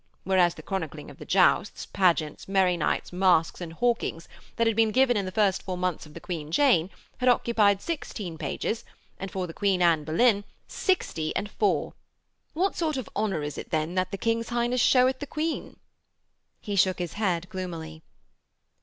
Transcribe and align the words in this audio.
Whereas 0.23 0.55
the 0.55 0.63
chronicling 0.63 1.11
of 1.11 1.19
the 1.19 1.25
jousts, 1.27 1.85
pageants, 1.85 2.47
merry 2.47 2.75
nights, 2.75 3.13
masques 3.13 3.61
and 3.61 3.71
hawkings 3.71 4.27
that 4.55 4.65
had 4.65 4.75
been 4.75 4.89
given 4.89 5.15
in 5.15 5.25
the 5.25 5.31
first 5.31 5.61
four 5.61 5.77
months 5.77 6.07
of 6.07 6.15
the 6.15 6.19
Queen 6.19 6.51
Jane 6.51 6.89
had 7.19 7.29
occupied 7.29 7.83
sixteen 7.83 8.35
pages, 8.39 8.83
and 9.19 9.29
for 9.29 9.45
the 9.45 9.53
Queen 9.53 9.79
Anne 9.79 10.03
Boleyn 10.03 10.43
sixty 10.67 11.35
and 11.35 11.51
four. 11.51 11.93
'What 12.53 12.75
sort 12.75 12.97
of 12.97 13.09
honour 13.15 13.43
is 13.43 13.59
it, 13.59 13.69
then, 13.69 13.93
that 13.93 14.09
the 14.09 14.17
King's 14.17 14.49
Highness 14.49 14.81
showeth 14.81 15.19
the 15.19 15.27
Queen?' 15.27 15.77
He 16.61 16.75
shook 16.75 16.97
his 16.97 17.13
head 17.13 17.47
gloomily. 17.49 18.01